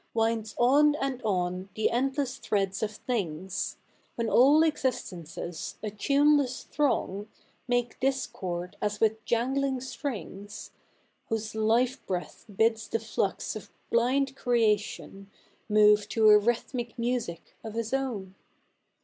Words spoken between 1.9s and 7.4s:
endless threads of things; When all existences, a tuneless thi'ong,